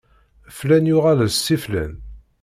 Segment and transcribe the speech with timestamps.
[0.57, 1.93] Flan yuɣal d Si Flan.